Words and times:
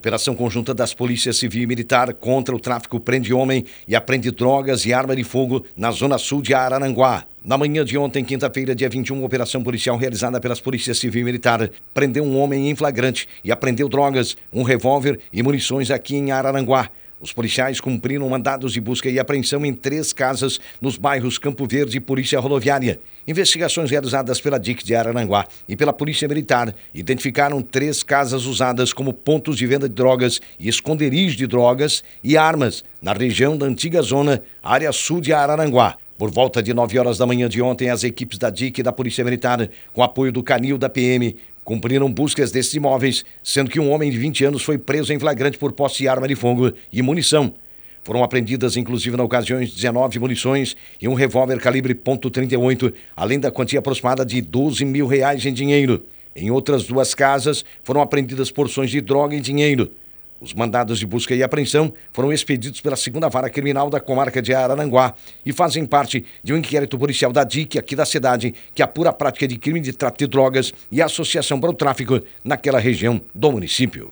Operação 0.00 0.34
conjunta 0.34 0.72
das 0.72 0.94
Polícias 0.94 1.36
Civil 1.36 1.64
e 1.64 1.66
Militar 1.66 2.14
contra 2.14 2.56
o 2.56 2.58
tráfico 2.58 2.98
prende 2.98 3.34
homem 3.34 3.66
e 3.86 3.94
apreende 3.94 4.30
drogas 4.30 4.86
e 4.86 4.94
arma 4.94 5.14
de 5.14 5.22
fogo 5.22 5.62
na 5.76 5.90
zona 5.90 6.16
sul 6.16 6.40
de 6.40 6.54
Araranguá. 6.54 7.26
Na 7.44 7.58
manhã 7.58 7.84
de 7.84 7.98
ontem, 7.98 8.24
quinta-feira, 8.24 8.74
dia 8.74 8.88
21, 8.88 9.22
operação 9.22 9.62
policial 9.62 9.98
realizada 9.98 10.40
pelas 10.40 10.58
Polícias 10.58 10.98
Civil 10.98 11.20
e 11.20 11.24
Militar 11.24 11.68
prendeu 11.92 12.24
um 12.24 12.38
homem 12.38 12.70
em 12.70 12.74
flagrante 12.74 13.28
e 13.44 13.52
apreendeu 13.52 13.90
drogas, 13.90 14.38
um 14.50 14.62
revólver 14.62 15.20
e 15.30 15.42
munições 15.42 15.90
aqui 15.90 16.16
em 16.16 16.30
Araranguá. 16.30 16.88
Os 17.20 17.34
policiais 17.34 17.80
cumpriram 17.80 18.26
mandados 18.30 18.72
de 18.72 18.80
busca 18.80 19.10
e 19.10 19.18
apreensão 19.18 19.64
em 19.66 19.74
três 19.74 20.10
casas 20.10 20.58
nos 20.80 20.96
bairros 20.96 21.36
Campo 21.36 21.66
Verde 21.66 21.98
e 21.98 22.00
Polícia 22.00 22.40
Rodoviária. 22.40 22.98
Investigações 23.28 23.90
realizadas 23.90 24.40
pela 24.40 24.58
DIC 24.58 24.82
de 24.82 24.94
Araranguá 24.94 25.46
e 25.68 25.76
pela 25.76 25.92
Polícia 25.92 26.26
Militar 26.26 26.74
identificaram 26.94 27.60
três 27.60 28.02
casas 28.02 28.46
usadas 28.46 28.94
como 28.94 29.12
pontos 29.12 29.58
de 29.58 29.66
venda 29.66 29.86
de 29.86 29.94
drogas 29.94 30.40
e 30.58 30.66
esconderijos 30.66 31.36
de 31.36 31.46
drogas 31.46 32.02
e 32.24 32.38
armas 32.38 32.82
na 33.02 33.12
região 33.12 33.54
da 33.54 33.66
antiga 33.66 34.00
zona, 34.00 34.42
área 34.62 34.90
sul 34.90 35.20
de 35.20 35.34
Araranguá. 35.34 35.98
Por 36.16 36.30
volta 36.30 36.62
de 36.62 36.72
9 36.74 36.98
horas 36.98 37.18
da 37.18 37.26
manhã 37.26 37.48
de 37.48 37.62
ontem, 37.62 37.88
as 37.88 38.04
equipes 38.04 38.38
da 38.38 38.50
DIC 38.50 38.78
e 38.78 38.82
da 38.82 38.92
Polícia 38.92 39.24
Militar, 39.24 39.68
com 39.92 40.02
apoio 40.02 40.32
do 40.32 40.42
Canil 40.42 40.76
da 40.76 40.88
PM, 40.88 41.34
cumpriram 41.70 42.12
buscas 42.12 42.50
desses 42.50 42.74
imóveis, 42.74 43.24
sendo 43.44 43.70
que 43.70 43.78
um 43.78 43.92
homem 43.92 44.10
de 44.10 44.18
20 44.18 44.44
anos 44.44 44.60
foi 44.60 44.76
preso 44.76 45.12
em 45.12 45.20
flagrante 45.20 45.56
por 45.56 45.70
posse 45.70 45.98
de 45.98 46.08
arma 46.08 46.26
de 46.26 46.34
fogo 46.34 46.72
e 46.92 47.00
munição. 47.00 47.54
Foram 48.02 48.24
apreendidas, 48.24 48.76
inclusive, 48.76 49.16
na 49.16 49.22
ocasião, 49.22 49.60
19 49.60 50.18
munições 50.18 50.76
e 51.00 51.06
um 51.06 51.14
revólver 51.14 51.60
calibre 51.60 51.94
.38, 51.94 52.92
além 53.14 53.38
da 53.38 53.52
quantia 53.52 53.78
aproximada 53.78 54.26
de 54.26 54.40
12 54.40 54.84
mil 54.84 55.06
reais 55.06 55.46
em 55.46 55.52
dinheiro. 55.52 56.04
Em 56.34 56.50
outras 56.50 56.82
duas 56.82 57.14
casas, 57.14 57.64
foram 57.84 58.00
apreendidas 58.00 58.50
porções 58.50 58.90
de 58.90 59.00
droga 59.00 59.36
e 59.36 59.40
dinheiro. 59.40 59.92
Os 60.40 60.54
mandados 60.54 60.98
de 60.98 61.06
busca 61.06 61.34
e 61.34 61.42
apreensão 61.42 61.92
foram 62.12 62.32
expedidos 62.32 62.80
pela 62.80 62.96
segunda 62.96 63.28
vara 63.28 63.50
criminal 63.50 63.90
da 63.90 64.00
comarca 64.00 64.40
de 64.40 64.54
Araranguá 64.54 65.14
e 65.44 65.52
fazem 65.52 65.84
parte 65.84 66.24
de 66.42 66.54
um 66.54 66.56
inquérito 66.56 66.98
policial 66.98 67.30
da 67.30 67.44
DIC 67.44 67.78
aqui 67.78 67.94
da 67.94 68.06
cidade 68.06 68.54
que 68.74 68.82
apura 68.82 69.10
a 69.10 69.12
prática 69.12 69.46
de 69.46 69.58
crime 69.58 69.80
de 69.80 69.92
tráfico 69.92 70.20
de 70.20 70.26
drogas 70.28 70.72
e 70.90 71.02
associação 71.02 71.60
para 71.60 71.68
o 71.68 71.74
tráfico 71.74 72.20
naquela 72.42 72.78
região 72.78 73.20
do 73.34 73.52
município. 73.52 74.10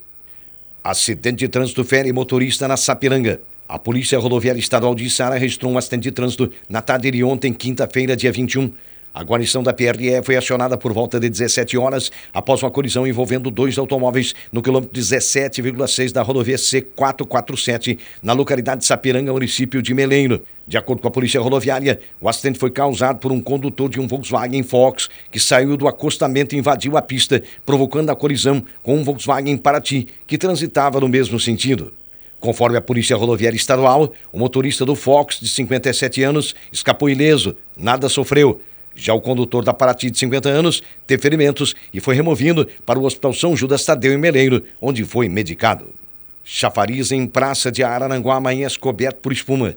Acidente 0.85 1.39
de 1.39 1.49
trânsito 1.49 1.83
fere 1.83 2.13
motorista 2.13 2.69
na 2.69 2.77
Sapiranga. 2.77 3.41
A 3.67 3.79
Polícia 3.79 4.19
Rodoviária 4.19 4.61
Estadual 4.61 4.95
de 4.95 5.09
Sara 5.09 5.37
registrou 5.37 5.73
um 5.73 5.79
acidente 5.79 6.05
de 6.05 6.13
trânsito 6.13 6.51
na 6.69 6.81
tarde 6.83 7.11
de 7.11 7.25
ontem, 7.25 7.53
quinta-feira, 7.53 8.17
dia 8.17 8.33
21. 8.33 8.73
A 9.19 9.25
guarnição 9.25 9.65
da 9.65 9.73
PRE 9.73 10.23
foi 10.23 10.37
acionada 10.37 10.79
por 10.79 10.93
volta 10.93 11.19
de 11.19 11.29
17 11.29 11.77
horas 11.77 12.09
após 12.33 12.63
uma 12.63 12.71
colisão 12.71 13.05
envolvendo 13.05 13.51
dois 13.51 13.77
automóveis 13.77 14.33
no 14.53 14.63
quilômetro 14.63 14.95
17,6 14.97 16.13
da 16.13 16.23
rodovia 16.23 16.55
C447, 16.55 17.99
na 18.23 18.33
localidade 18.33 18.83
de 18.83 18.87
Sapiranga, 18.87 19.33
município 19.33 19.83
de 19.83 19.93
Meleiro. 19.93 20.45
De 20.69 20.79
acordo 20.79 21.03
com 21.03 21.09
a 21.09 21.11
polícia 21.11 21.41
rodoviária, 21.41 21.99
o 22.21 22.29
acidente 22.29 22.61
foi 22.61 22.71
causado 22.71 23.19
por 23.19 23.33
um 23.33 23.41
condutor 23.41 23.91
de 23.91 23.99
um 23.99 24.07
Volkswagen 24.07 24.63
Fox 24.63 25.09
que 25.33 25.41
saiu 25.41 25.77
do 25.77 25.89
acostamento 25.89 26.55
e 26.55 26.59
invadiu 26.59 26.97
a 26.97 27.03
pista, 27.03 27.43
provocando 27.67 28.11
a 28.11 28.15
colisão 28.15 28.63
com 28.85 28.95
um 28.95 29.03
Volkswagen 29.03 29.57
Paraty 29.57 30.07
que 30.29 30.39
transitava 30.39 31.01
no 31.01 31.09
mesmo 31.09 31.41
sentido. 31.41 31.93
Conforme 32.39 32.77
a 32.77 32.81
Polícia 32.81 33.17
Rodoviária 33.17 33.57
Estadual, 33.57 34.13
o 34.31 34.39
motorista 34.39 34.85
do 34.85 34.95
Fox, 34.95 35.41
de 35.41 35.49
57 35.49 36.23
anos, 36.23 36.55
escapou 36.71 37.11
ileso, 37.11 37.57
nada 37.77 38.09
sofreu. 38.09 38.61
Já 38.99 39.15
o 39.15 39.21
condutor 39.21 39.65
da 39.65 39.73
Paraty, 39.73 40.11
de 40.11 40.19
50 40.19 40.49
anos, 40.49 40.83
teve 41.07 41.23
ferimentos 41.23 41.73
e 41.95 42.01
foi 42.01 42.17
removido 42.17 42.67
para 42.85 42.99
o 42.99 43.05
Hospital 43.05 43.33
São 43.33 43.57
Judas 43.57 43.85
Tadeu 43.85 44.13
em 44.13 44.19
Meleiro, 44.19 44.65
onde 44.81 45.05
foi 45.05 45.29
medicado. 45.29 45.95
Chafariz 46.45 47.13
em 47.13 47.25
Praça 47.25 47.71
de 47.71 47.85
Araranguá 47.85 48.35
amanhece 48.35 48.77
coberto 48.77 49.21
por 49.21 49.33
espuma. 49.33 49.77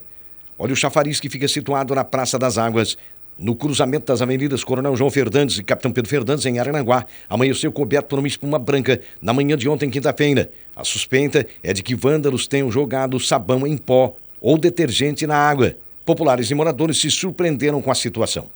Olha 0.57 0.73
o 0.73 0.75
chafariz 0.75 1.19
que 1.19 1.29
fica 1.29 1.47
situado 1.47 1.93
na 1.93 2.03
Praça 2.03 2.39
das 2.39 2.57
Águas, 2.57 2.97
no 3.37 3.55
cruzamento 3.55 4.07
das 4.07 4.23
avenidas 4.23 4.63
Coronel 4.63 4.95
João 4.95 5.11
Fernandes 5.11 5.59
e 5.59 5.63
Capitão 5.63 5.91
Pedro 5.91 6.09
Fernandes, 6.09 6.45
em 6.47 6.57
Araranguá, 6.57 7.05
amanheceu 7.29 7.71
coberto 7.71 8.07
por 8.07 8.17
uma 8.17 8.27
espuma 8.27 8.57
branca 8.57 9.01
na 9.21 9.33
manhã 9.33 9.55
de 9.55 9.69
ontem, 9.69 9.89
quinta-feira. 9.89 10.49
A 10.75 10.83
suspeita 10.83 11.45
é 11.61 11.73
de 11.73 11.83
que 11.83 11.93
vândalos 11.93 12.47
tenham 12.47 12.71
jogado 12.71 13.19
sabão 13.19 13.67
em 13.67 13.77
pó 13.77 14.15
ou 14.39 14.57
detergente 14.57 15.27
na 15.27 15.35
água. 15.35 15.75
Populares 16.03 16.49
e 16.49 16.55
moradores 16.55 16.99
se 16.99 17.11
surpreenderam 17.11 17.81
com 17.83 17.91
a 17.91 17.95
situação. 17.95 18.49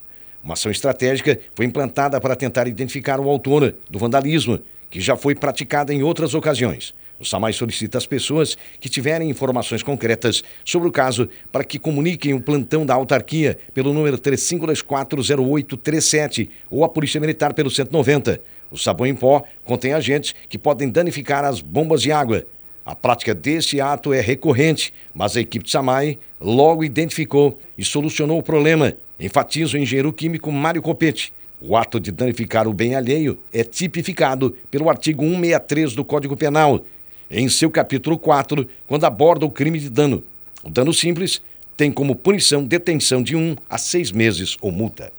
Uma 0.46 0.54
ação 0.54 0.72
estratégica 0.72 1.38
foi 1.56 1.66
implantada 1.66 2.22
para 2.22 2.36
tentar 2.36 2.68
identificar 2.68 3.20
o 3.20 3.28
autor 3.28 3.74
do 3.90 3.98
vandalismo, 3.98 4.60
que 4.92 5.02
já 5.02 5.16
foi 5.16 5.34
praticada 5.34 5.92
em 5.92 6.04
outras 6.04 6.36
ocasiões. 6.36 6.94
O 7.20 7.26
SAMAI 7.26 7.52
solicita 7.52 7.98
às 7.98 8.06
pessoas 8.06 8.56
que 8.80 8.88
tiverem 8.88 9.28
informações 9.28 9.82
concretas 9.82 10.44
sobre 10.64 10.88
o 10.88 10.92
caso 10.92 11.28
para 11.52 11.64
que 11.64 11.80
comuniquem 11.80 12.36
o 12.36 12.42
plantão 12.42 12.86
da 12.86 12.94
autarquia 12.94 13.58
pelo 13.74 13.92
número 13.92 14.20
35240837 14.20 16.48
ou 16.70 16.84
a 16.84 16.90
Polícia 16.90 17.20
Militar 17.20 17.56
pelo 17.56 17.72
190. 17.72 18.40
O 18.70 18.78
sabão 18.78 19.08
em 19.08 19.16
pó 19.16 19.42
contém 19.64 19.94
agentes 19.94 20.36
que 20.48 20.60
podem 20.60 20.90
danificar 20.90 21.44
as 21.44 21.60
bombas 21.60 22.04
de 22.04 22.12
água. 22.12 22.46
A 22.86 22.94
prática 22.94 23.34
deste 23.34 23.82
ato 23.82 24.14
é 24.14 24.22
recorrente, 24.22 24.94
mas 25.12 25.36
a 25.36 25.42
equipe 25.42 25.66
de 25.66 25.72
SAMAI 25.72 26.20
logo 26.40 26.84
identificou 26.84 27.60
e 27.76 27.84
solucionou 27.84 28.38
o 28.38 28.44
problema 28.44 28.96
Enfatiza 29.20 29.78
o 29.78 29.80
engenheiro 29.80 30.12
químico 30.12 30.52
Mário 30.52 30.82
Copete. 30.82 31.34
O 31.62 31.78
ato 31.78 32.00
de 32.00 32.12
danificar 32.12 32.68
o 32.68 32.74
bem 32.74 32.96
alheio 32.96 33.40
é 33.52 33.64
tipificado 33.64 34.56
pelo 34.70 34.90
artigo 34.90 35.24
163 35.24 35.94
do 35.96 36.04
Código 36.04 36.36
Penal, 36.36 36.86
em 37.32 37.48
seu 37.48 37.72
capítulo 37.72 38.20
4, 38.20 38.68
quando 38.86 39.06
aborda 39.06 39.46
o 39.46 39.50
crime 39.50 39.80
de 39.80 39.90
dano. 39.90 40.22
O 40.64 40.70
dano 40.70 40.94
simples 40.94 41.42
tem 41.78 41.92
como 41.92 42.16
punição 42.16 42.64
detenção 42.64 43.24
de 43.24 43.36
um 43.36 43.56
a 43.70 43.78
seis 43.78 44.12
meses 44.12 44.58
ou 44.62 44.72
multa. 44.72 45.12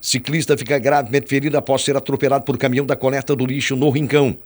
Ciclista 0.00 0.56
fica 0.56 0.78
gravemente 0.78 1.28
ferido 1.28 1.56
após 1.56 1.82
ser 1.82 1.96
atropelado 1.96 2.44
por 2.44 2.58
caminhão 2.58 2.86
da 2.86 2.96
coleta 2.96 3.36
do 3.36 3.46
lixo 3.46 3.76
no 3.76 3.90
Rincão. 3.90 4.36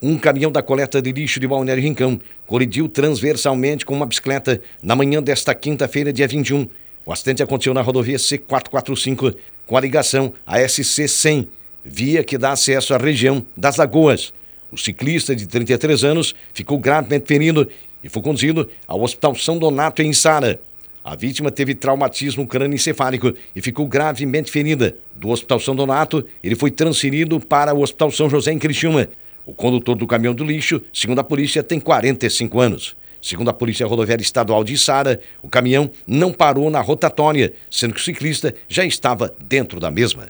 Um 0.00 0.18
caminhão 0.18 0.52
da 0.52 0.62
coleta 0.62 1.00
de 1.00 1.10
lixo 1.10 1.40
de 1.40 1.48
Balneário 1.48 1.82
Rincão 1.82 2.20
colidiu 2.46 2.86
transversalmente 2.86 3.84
com 3.84 3.94
uma 3.94 4.06
bicicleta 4.06 4.60
na 4.82 4.94
manhã 4.94 5.22
desta 5.22 5.54
quinta-feira, 5.54 6.12
dia 6.12 6.28
21 6.28 6.66
o 7.06 7.12
acidente 7.12 7.40
aconteceu 7.40 7.72
na 7.72 7.82
rodovia 7.82 8.16
C445 8.16 9.36
com 9.64 9.76
a 9.76 9.80
ligação 9.80 10.34
à 10.44 10.58
SC100, 10.58 11.46
via 11.84 12.24
que 12.24 12.36
dá 12.36 12.50
acesso 12.50 12.92
à 12.92 12.98
região 12.98 13.46
das 13.56 13.76
Lagoas. 13.76 14.34
O 14.72 14.76
ciclista 14.76 15.34
de 15.34 15.46
33 15.46 16.02
anos 16.02 16.34
ficou 16.52 16.80
gravemente 16.80 17.28
ferido 17.28 17.68
e 18.02 18.08
foi 18.08 18.20
conduzido 18.20 18.68
ao 18.88 19.00
Hospital 19.00 19.36
São 19.36 19.56
Donato 19.56 20.02
em 20.02 20.12
Sara. 20.12 20.58
A 21.04 21.14
vítima 21.14 21.52
teve 21.52 21.76
traumatismo 21.76 22.44
crânioencefálico 22.44 23.32
e 23.54 23.62
ficou 23.62 23.86
gravemente 23.86 24.50
ferida. 24.50 24.96
Do 25.14 25.28
Hospital 25.28 25.60
São 25.60 25.76
Donato, 25.76 26.26
ele 26.42 26.56
foi 26.56 26.72
transferido 26.72 27.38
para 27.38 27.72
o 27.72 27.82
Hospital 27.82 28.10
São 28.10 28.28
José 28.28 28.50
em 28.50 28.58
Criciúma. 28.58 29.08
O 29.44 29.54
condutor 29.54 29.94
do 29.94 30.08
caminhão 30.08 30.34
do 30.34 30.44
lixo, 30.44 30.82
segundo 30.92 31.20
a 31.20 31.24
polícia, 31.24 31.62
tem 31.62 31.78
45 31.78 32.60
anos. 32.60 32.96
Segundo 33.26 33.48
a 33.48 33.52
Polícia 33.52 33.84
Rodoviária 33.84 34.22
Estadual 34.22 34.62
de 34.62 34.78
Sara, 34.78 35.18
o 35.42 35.48
caminhão 35.48 35.90
não 36.06 36.32
parou 36.32 36.70
na 36.70 36.80
rotatória, 36.80 37.52
sendo 37.68 37.92
que 37.92 38.00
o 38.00 38.04
ciclista 38.04 38.54
já 38.68 38.84
estava 38.84 39.34
dentro 39.48 39.80
da 39.80 39.90
mesma. 39.90 40.28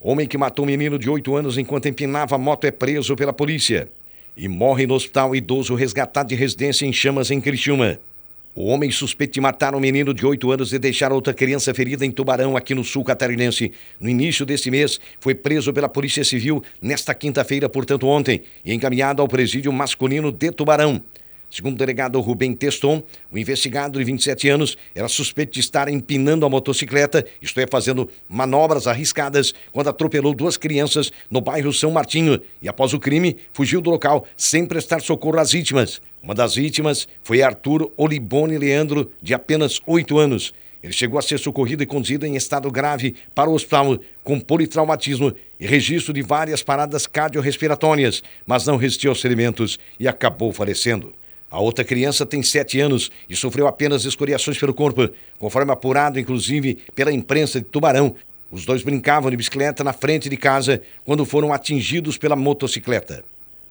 Homem 0.00 0.26
que 0.26 0.38
matou 0.38 0.64
um 0.64 0.68
menino 0.68 0.98
de 0.98 1.10
8 1.10 1.36
anos 1.36 1.58
enquanto 1.58 1.86
empinava 1.86 2.36
a 2.36 2.38
moto 2.38 2.64
é 2.64 2.70
preso 2.70 3.14
pela 3.14 3.34
polícia. 3.34 3.90
E 4.34 4.48
morre 4.48 4.86
no 4.86 4.94
hospital 4.94 5.36
idoso 5.36 5.74
resgatado 5.74 6.30
de 6.30 6.34
residência 6.34 6.86
em 6.86 6.94
chamas 6.94 7.30
em 7.30 7.42
Criciúma. 7.42 8.00
O 8.54 8.68
homem 8.68 8.90
suspeito 8.90 9.34
de 9.34 9.40
matar 9.42 9.74
um 9.74 9.80
menino 9.80 10.14
de 10.14 10.24
8 10.24 10.50
anos 10.50 10.72
e 10.72 10.78
deixar 10.78 11.12
outra 11.12 11.34
criança 11.34 11.74
ferida 11.74 12.06
em 12.06 12.10
Tubarão, 12.10 12.56
aqui 12.56 12.74
no 12.74 12.82
sul 12.82 13.04
catarinense, 13.04 13.70
no 14.00 14.08
início 14.08 14.46
deste 14.46 14.70
mês, 14.70 14.98
foi 15.20 15.34
preso 15.34 15.74
pela 15.74 15.90
Polícia 15.90 16.24
Civil 16.24 16.64
nesta 16.80 17.14
quinta-feira, 17.14 17.68
portanto 17.68 18.06
ontem, 18.06 18.40
e 18.64 18.72
encaminhado 18.72 19.20
ao 19.20 19.28
presídio 19.28 19.70
masculino 19.70 20.32
de 20.32 20.50
Tubarão. 20.50 21.02
Segundo 21.50 21.74
o 21.74 21.78
delegado 21.78 22.20
Rubem 22.20 22.54
Teston, 22.54 23.02
o 23.30 23.36
investigado 23.36 23.98
de 23.98 24.04
27 24.04 24.48
anos 24.48 24.78
era 24.94 25.08
suspeito 25.08 25.54
de 25.54 25.60
estar 25.60 25.88
empinando 25.88 26.46
a 26.46 26.48
motocicleta, 26.48 27.26
isto 27.42 27.58
é, 27.58 27.66
fazendo 27.66 28.08
manobras 28.28 28.86
arriscadas, 28.86 29.52
quando 29.72 29.88
atropelou 29.88 30.32
duas 30.32 30.56
crianças 30.56 31.10
no 31.28 31.40
bairro 31.40 31.72
São 31.72 31.90
Martinho 31.90 32.40
e, 32.62 32.68
após 32.68 32.94
o 32.94 33.00
crime, 33.00 33.36
fugiu 33.52 33.80
do 33.80 33.90
local 33.90 34.24
sem 34.36 34.64
prestar 34.64 35.02
socorro 35.02 35.40
às 35.40 35.50
vítimas. 35.50 36.00
Uma 36.22 36.34
das 36.34 36.54
vítimas 36.54 37.08
foi 37.24 37.42
Arthur 37.42 37.92
Olibone 37.96 38.56
Leandro, 38.56 39.10
de 39.20 39.34
apenas 39.34 39.80
8 39.84 40.18
anos. 40.18 40.54
Ele 40.82 40.92
chegou 40.92 41.18
a 41.18 41.22
ser 41.22 41.38
socorrido 41.38 41.82
e 41.82 41.86
conduzido 41.86 42.24
em 42.24 42.36
estado 42.36 42.70
grave 42.70 43.16
para 43.34 43.50
o 43.50 43.54
hospital 43.54 43.98
com 44.22 44.38
politraumatismo 44.38 45.34
e 45.58 45.66
registro 45.66 46.12
de 46.12 46.22
várias 46.22 46.62
paradas 46.62 47.06
cardiorrespiratórias, 47.06 48.22
mas 48.46 48.66
não 48.66 48.76
resistiu 48.76 49.10
aos 49.10 49.20
ferimentos 49.20 49.78
e 49.98 50.06
acabou 50.06 50.52
falecendo. 50.52 51.12
A 51.50 51.58
outra 51.58 51.84
criança 51.84 52.24
tem 52.24 52.42
sete 52.44 52.78
anos 52.78 53.10
e 53.28 53.34
sofreu 53.34 53.66
apenas 53.66 54.04
escoriações 54.04 54.56
pelo 54.56 54.72
corpo, 54.72 55.10
conforme 55.36 55.72
apurado, 55.72 56.20
inclusive, 56.20 56.78
pela 56.94 57.12
imprensa 57.12 57.58
de 57.60 57.66
Tubarão. 57.66 58.14
Os 58.52 58.64
dois 58.64 58.82
brincavam 58.82 59.30
de 59.30 59.36
bicicleta 59.36 59.82
na 59.82 59.92
frente 59.92 60.28
de 60.28 60.36
casa 60.36 60.80
quando 61.04 61.24
foram 61.24 61.52
atingidos 61.52 62.16
pela 62.16 62.36
motocicleta. 62.36 63.24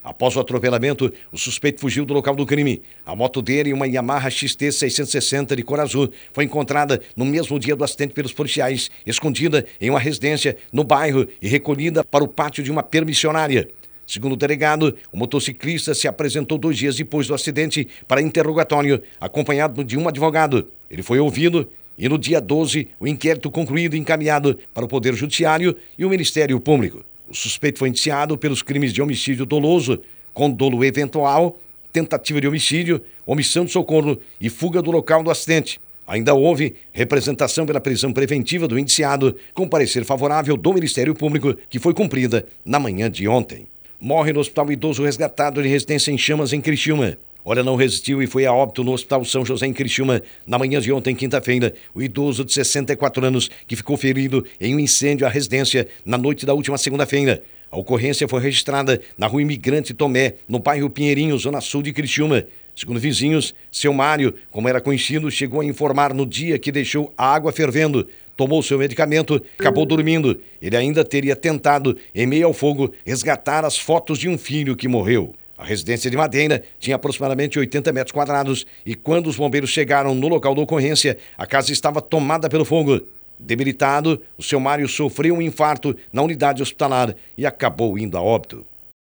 Após 0.03 0.35
o 0.35 0.39
atropelamento, 0.39 1.11
o 1.31 1.37
suspeito 1.37 1.79
fugiu 1.79 2.05
do 2.05 2.13
local 2.13 2.35
do 2.35 2.45
crime. 2.45 2.81
A 3.05 3.15
moto 3.15 3.41
dele, 3.41 3.73
uma 3.73 3.87
Yamaha 3.87 4.29
XT 4.29 4.71
660 4.71 5.55
de 5.55 5.63
cor 5.63 5.79
azul, 5.79 6.09
foi 6.33 6.45
encontrada 6.45 7.01
no 7.15 7.25
mesmo 7.25 7.59
dia 7.59 7.75
do 7.75 7.83
acidente 7.83 8.13
pelos 8.13 8.33
policiais, 8.33 8.89
escondida 9.05 9.65
em 9.79 9.89
uma 9.89 9.99
residência 9.99 10.57
no 10.71 10.83
bairro 10.83 11.27
e 11.41 11.47
recolhida 11.47 12.03
para 12.03 12.23
o 12.23 12.27
pátio 12.27 12.63
de 12.63 12.71
uma 12.71 12.81
permissionária. 12.81 13.69
Segundo 14.09 14.33
o 14.33 14.35
delegado, 14.35 14.97
o 15.11 15.17
motociclista 15.17 15.93
se 15.93 16.07
apresentou 16.07 16.57
dois 16.57 16.75
dias 16.75 16.95
depois 16.95 17.27
do 17.27 17.33
acidente 17.35 17.87
para 18.07 18.23
interrogatório, 18.23 19.03
acompanhado 19.21 19.83
de 19.83 19.99
um 19.99 20.07
advogado. 20.07 20.67
Ele 20.89 21.03
foi 21.03 21.19
ouvido 21.19 21.69
e 21.95 22.09
no 22.09 22.17
dia 22.17 22.41
12, 22.41 22.87
o 22.99 23.07
inquérito 23.07 23.51
concluído 23.51 23.95
e 23.95 23.99
encaminhado 23.99 24.57
para 24.73 24.83
o 24.83 24.87
Poder 24.87 25.13
Judiciário 25.13 25.77
e 25.95 26.03
o 26.03 26.09
Ministério 26.09 26.59
Público. 26.59 27.05
O 27.29 27.35
suspeito 27.35 27.77
foi 27.77 27.89
indiciado 27.89 28.35
pelos 28.35 28.63
crimes 28.63 28.91
de 28.91 28.99
homicídio 28.99 29.45
doloso, 29.45 30.01
com 30.33 30.49
dolo 30.49 30.83
eventual, 30.83 31.59
tentativa 31.93 32.41
de 32.41 32.47
homicídio, 32.47 33.03
omissão 33.27 33.63
de 33.63 33.71
socorro 33.71 34.17
e 34.41 34.49
fuga 34.49 34.81
do 34.81 34.89
local 34.89 35.21
do 35.21 35.29
acidente. 35.29 35.79
Ainda 36.07 36.33
houve 36.33 36.73
representação 36.91 37.63
pela 37.63 37.79
prisão 37.79 38.11
preventiva 38.11 38.67
do 38.67 38.79
indiciado, 38.79 39.35
com 39.53 39.67
parecer 39.67 40.03
favorável 40.03 40.57
do 40.57 40.73
Ministério 40.73 41.13
Público, 41.13 41.55
que 41.69 41.77
foi 41.77 41.93
cumprida 41.93 42.47
na 42.65 42.79
manhã 42.79 43.11
de 43.11 43.27
ontem. 43.27 43.67
Morre 44.01 44.31
no 44.31 44.39
hospital 44.39 44.71
idoso 44.71 45.03
resgatado 45.03 45.61
de 45.61 45.67
residência 45.67 46.09
em 46.09 46.17
chamas 46.17 46.53
em 46.53 46.61
Criciúma. 46.61 47.17
Olha, 47.43 47.61
não 47.61 47.75
resistiu 47.75 48.23
e 48.23 48.27
foi 48.27 48.45
a 48.45 48.53
óbito 48.53 48.81
no 48.81 48.93
Hospital 48.93 49.25
São 49.25 49.45
José 49.45 49.67
em 49.67 49.73
Criciúma 49.73 50.21
na 50.47 50.57
manhã 50.57 50.79
de 50.79 50.89
ontem, 50.89 51.13
quinta-feira. 51.13 51.73
O 51.93 52.01
idoso 52.01 52.45
de 52.45 52.53
64 52.53 53.25
anos 53.25 53.51
que 53.67 53.75
ficou 53.75 53.97
ferido 53.97 54.45
em 54.57 54.73
um 54.73 54.79
incêndio 54.79 55.27
à 55.27 55.29
residência 55.29 55.85
na 56.05 56.17
noite 56.17 56.45
da 56.45 56.53
última 56.53 56.77
segunda-feira. 56.77 57.43
A 57.69 57.77
ocorrência 57.77 58.25
foi 58.25 58.41
registrada 58.41 59.01
na 59.17 59.27
rua 59.27 59.41
Imigrante 59.41 59.93
Tomé, 59.93 60.35
no 60.47 60.59
bairro 60.59 60.89
Pinheirinho, 60.89 61.37
zona 61.37 61.59
sul 61.59 61.83
de 61.83 61.91
Criciúma. 61.91 62.45
Segundo 62.79 62.97
vizinhos, 62.97 63.53
seu 63.69 63.91
Mário, 63.91 64.33
como 64.49 64.69
era 64.69 64.79
conhecido, 64.79 65.29
chegou 65.29 65.59
a 65.59 65.65
informar 65.65 66.13
no 66.13 66.25
dia 66.25 66.57
que 66.57 66.71
deixou 66.71 67.13
a 67.17 67.25
água 67.35 67.51
fervendo, 67.51 68.07
tomou 68.37 68.63
seu 68.63 68.79
medicamento, 68.79 69.43
acabou 69.59 69.85
dormindo. 69.85 70.39
Ele 70.61 70.77
ainda 70.77 71.03
teria 71.03 71.35
tentado, 71.35 71.97
em 72.15 72.25
meio 72.25 72.47
ao 72.47 72.53
fogo, 72.53 72.93
resgatar 73.05 73.65
as 73.65 73.77
fotos 73.77 74.17
de 74.17 74.29
um 74.29 74.37
filho 74.37 74.77
que 74.77 74.87
morreu. 74.87 75.35
A 75.57 75.65
residência 75.65 76.09
de 76.09 76.15
Madeira 76.15 76.63
tinha 76.79 76.95
aproximadamente 76.95 77.59
80 77.59 77.91
metros 77.91 78.13
quadrados 78.13 78.65
e 78.85 78.95
quando 78.95 79.27
os 79.27 79.35
bombeiros 79.35 79.71
chegaram 79.71 80.15
no 80.15 80.29
local 80.29 80.55
da 80.55 80.61
ocorrência, 80.61 81.17
a 81.37 81.45
casa 81.45 81.73
estava 81.73 82.01
tomada 82.01 82.47
pelo 82.47 82.63
fogo. 82.63 83.01
Debilitado, 83.37 84.21
o 84.37 84.41
seu 84.41 84.57
Mário 84.57 84.87
sofreu 84.87 85.35
um 85.35 85.41
infarto 85.41 85.93
na 86.13 86.21
unidade 86.21 86.61
hospitalar 86.61 87.13
e 87.37 87.45
acabou 87.45 87.99
indo 87.99 88.17
a 88.17 88.21
óbito. 88.21 88.65